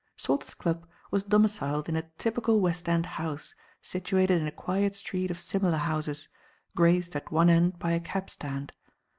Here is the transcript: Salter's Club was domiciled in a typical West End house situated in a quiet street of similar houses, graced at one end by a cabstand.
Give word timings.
Salter's 0.17 0.55
Club 0.55 0.87
was 1.11 1.21
domiciled 1.25 1.87
in 1.87 1.95
a 1.95 2.09
typical 2.17 2.59
West 2.59 2.89
End 2.89 3.05
house 3.05 3.53
situated 3.83 4.41
in 4.41 4.47
a 4.47 4.51
quiet 4.51 4.95
street 4.95 5.29
of 5.29 5.39
similar 5.39 5.77
houses, 5.77 6.27
graced 6.75 7.15
at 7.15 7.31
one 7.31 7.51
end 7.51 7.77
by 7.77 7.91
a 7.91 7.99
cabstand. 7.99 8.71